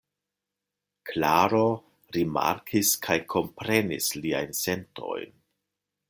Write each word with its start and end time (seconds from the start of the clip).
Klaro 1.09 1.65
rimarkis 2.17 2.93
kaj 3.07 3.17
komprenis 3.33 4.09
liajn 4.23 4.57
sentojn. 4.65 5.37